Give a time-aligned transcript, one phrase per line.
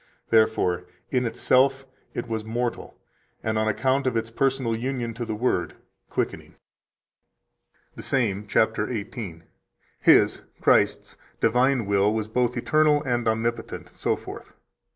[0.31, 2.97] Therefore in itself it was mortal,
[3.43, 5.75] and on account of its personal union to the Word,
[6.09, 6.55] quickening."
[7.93, 8.79] 138 The same (cap.
[8.79, 9.43] 18):
[9.99, 14.41] "His [Christ's] divine will was both eternal and omnipotent, etc.